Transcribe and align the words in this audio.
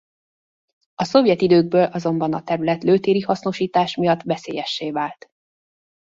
A 0.95 1.03
szovjet 1.03 1.41
időkből 1.41 1.83
azonban 1.85 2.33
a 2.33 2.43
terület 2.43 2.83
lőtéri 2.83 3.21
hasznosítás 3.21 3.95
miatt 3.95 4.21
veszélyessé 4.23 4.91
vált. 4.91 5.27